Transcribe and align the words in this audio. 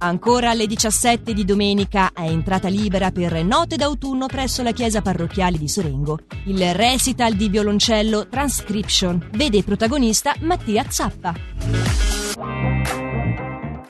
Ancora 0.00 0.50
alle 0.50 0.66
17 0.66 1.32
di 1.32 1.46
domenica 1.46 2.12
è 2.12 2.28
entrata 2.28 2.68
libera 2.68 3.10
per 3.10 3.42
note 3.42 3.76
d'autunno 3.76 4.26
presso 4.26 4.62
la 4.62 4.72
chiesa 4.72 5.00
parrocchiale 5.00 5.56
di 5.56 5.66
Sorengo. 5.66 6.18
Il 6.44 6.74
recital 6.74 7.36
di 7.36 7.48
violoncello 7.48 8.28
Transcription 8.28 9.30
vede 9.32 9.62
protagonista 9.62 10.34
Mattia 10.40 10.84
Zappa. 10.86 13.07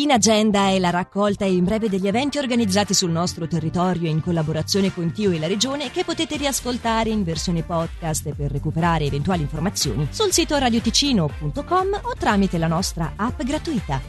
In 0.00 0.12
agenda 0.12 0.68
è 0.68 0.78
la 0.78 0.88
raccolta 0.88 1.44
in 1.44 1.62
breve 1.62 1.90
degli 1.90 2.06
eventi 2.06 2.38
organizzati 2.38 2.94
sul 2.94 3.10
nostro 3.10 3.46
territorio 3.46 4.08
in 4.08 4.22
collaborazione 4.22 4.94
con 4.94 5.12
Tio 5.12 5.30
e 5.30 5.38
la 5.38 5.46
Regione 5.46 5.90
che 5.90 6.04
potete 6.04 6.38
riascoltare 6.38 7.10
in 7.10 7.22
versione 7.22 7.62
podcast 7.62 8.32
per 8.34 8.50
recuperare 8.50 9.04
eventuali 9.04 9.42
informazioni 9.42 10.08
sul 10.10 10.32
sito 10.32 10.56
radioticino.com 10.56 12.00
o 12.00 12.14
tramite 12.18 12.56
la 12.56 12.66
nostra 12.66 13.12
app 13.14 13.42
gratuita. 13.42 14.00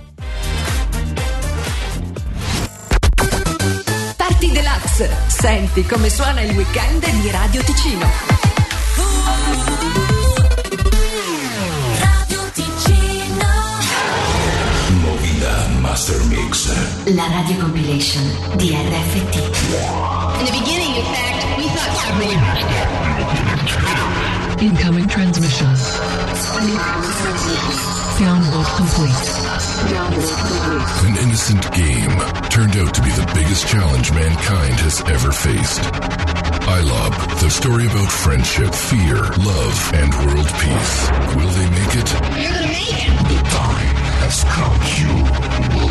Party 4.15 4.49
Deluxe. 4.49 5.09
Senti 5.27 5.85
come 5.85 6.09
suona 6.09 6.39
il 6.39 6.55
weekend 6.55 7.05
di 7.05 7.31
Radio 7.31 7.61
Ticino. 7.63 8.07
Master 16.01 16.25
Mix. 16.29 16.65
La 17.13 17.27
radio 17.27 17.57
compilation 17.57 18.23
di 18.55 18.73
RFT. 18.73 19.35
In 20.39 20.45
the 20.45 20.51
beginning, 20.51 20.95
in 20.95 21.05
fact, 21.13 21.45
we 21.59 21.67
thought 21.69 21.93
Incoming 24.59 25.07
transmission. 25.07 25.67
Download 28.17 28.65
complete. 28.77 29.29
An 31.05 31.17
innocent 31.21 31.71
game 31.71 32.17
turned 32.49 32.77
out 32.77 32.95
to 32.95 33.01
be 33.03 33.11
the 33.11 33.31
biggest 33.35 33.67
challenge 33.67 34.11
mankind 34.11 34.79
has 34.79 35.01
ever 35.01 35.31
faced. 35.31 35.81
iLob, 36.65 37.13
the 37.41 37.49
story 37.51 37.85
about 37.85 38.09
friendship, 38.09 38.73
fear, 38.73 39.17
love, 39.37 39.91
and 39.93 40.11
world 40.25 40.49
peace. 40.57 41.11
Will 41.37 41.51
they 41.53 41.69
make 41.69 41.93
it? 41.93 42.11
You're 42.41 42.53
gonna 42.53 42.73
make 42.73 42.89
it! 42.89 43.13
The 43.29 43.37
time 43.53 43.95
has 44.25 44.43
come. 44.45 44.81
You 44.97 45.90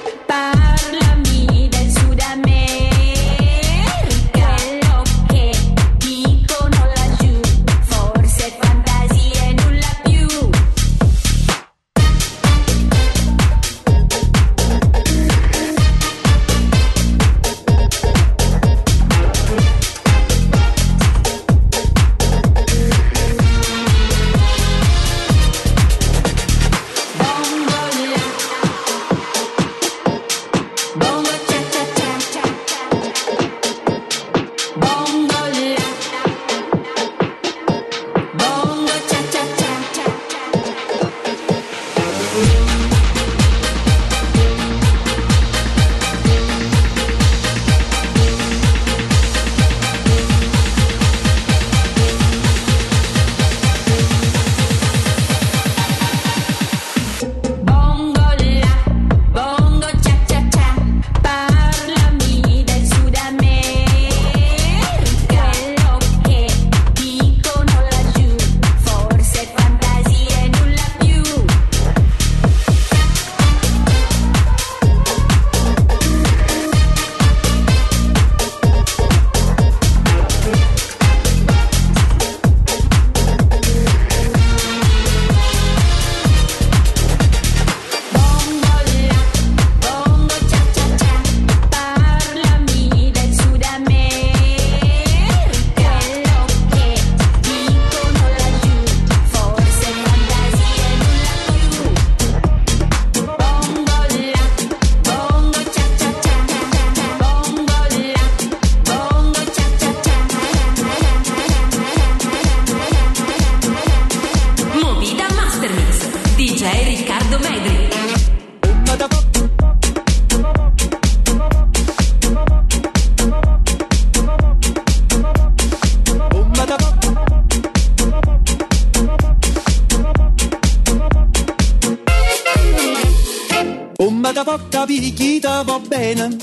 Da 134.33 134.45
porta 134.45 134.85
picchita 134.85 135.61
va 135.63 135.77
bene 135.79 136.37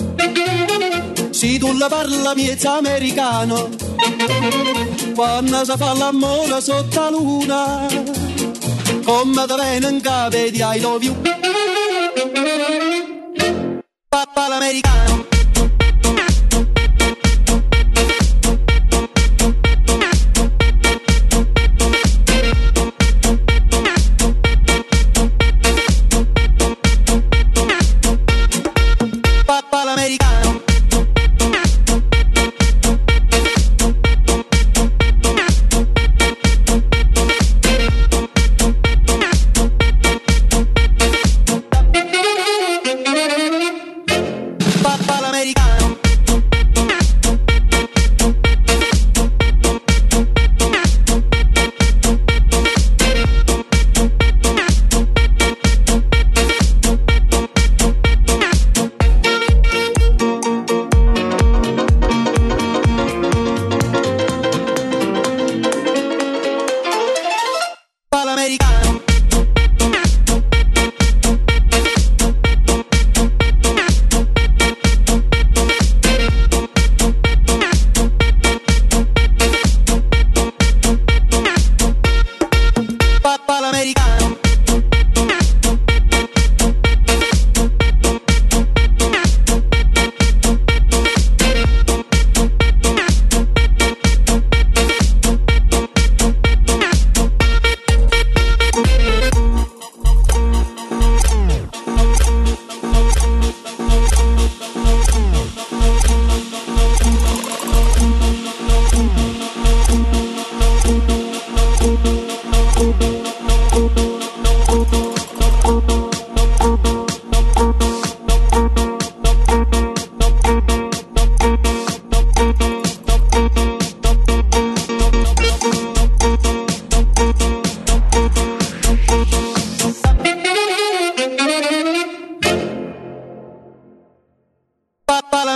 Se 1.30 1.58
tu 1.58 1.72
la 1.72 1.88
parla 1.88 2.34
miezza 2.34 2.76
americano, 2.76 3.70
quando 5.14 5.64
si 5.64 5.72
fa 5.76 5.94
l'amore 5.94 6.60
sotto 6.60 7.00
la 7.00 7.10
luna, 7.10 7.86
come 9.04 9.46
da 9.46 9.54
viene 9.54 9.88
in 9.88 10.00
capo 10.02 10.36
di 10.36 10.60
I 10.60 10.80
love 10.80 11.04
you. 11.04 11.14
Papà 14.08 14.48
l'americano. 14.48 14.97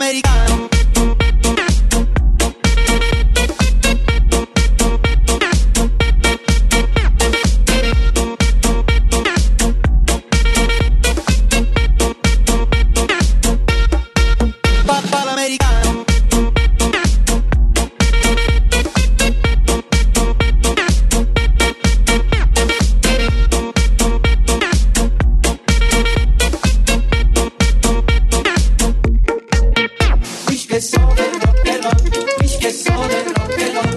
americano. 0.02 0.69
Papá 14.84 15.32
americano. 15.32 16.12
que 30.72 30.80
sobe 30.80 31.20
el 31.20 31.40
rock 31.42 31.69
and 31.69 31.84
roll, 31.84 32.44
ich 32.44 32.58
que 32.58 32.72
sobe 32.72 33.14
el 33.14 33.34
rock 33.34 33.58
and 33.60 33.74
roll. 33.74 33.92